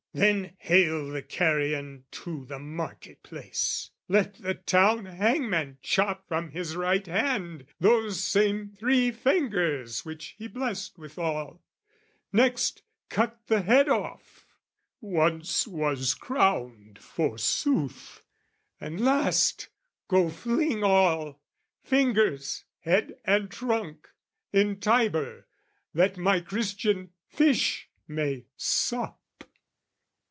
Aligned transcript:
"'Then 0.13 0.53
hale 0.59 1.07
the 1.09 1.21
carrion 1.21 2.03
to 2.11 2.43
the 2.43 2.59
market 2.59 3.23
place; 3.23 3.91
"'Let 4.09 4.33
the 4.41 4.55
town 4.55 5.05
hangman 5.05 5.77
chop 5.81 6.27
from 6.27 6.49
his 6.51 6.75
right 6.75 7.07
hand 7.07 7.65
"'Those 7.79 8.21
same 8.21 8.75
three 8.77 9.09
fingers 9.11 10.03
which 10.03 10.35
he 10.37 10.49
blessed 10.49 10.97
withal; 10.97 11.63
"'Next 12.33 12.81
cut 13.07 13.39
the 13.47 13.61
head 13.61 13.87
off, 13.87 14.45
once 14.99 15.65
was 15.65 16.13
crowned 16.13 16.99
forsooth: 16.99 18.21
"'And 18.81 18.99
last 18.99 19.69
go 20.09 20.27
fling 20.29 20.83
all, 20.83 21.39
fingers, 21.85 22.65
head 22.79 23.15
and 23.23 23.49
trunk, 23.49 24.09
"'In 24.51 24.81
Tiber 24.81 25.47
that 25.93 26.17
my 26.17 26.41
Christian 26.41 27.11
fish 27.29 27.87
may 28.09 28.43
sup!' 28.57 29.17